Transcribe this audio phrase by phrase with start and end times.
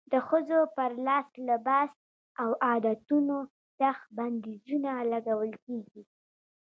[0.11, 0.91] د ښځو پر
[1.49, 1.91] لباس
[2.41, 3.37] او عادتونو
[3.79, 6.03] سخت بندیزونه لګول کېږي.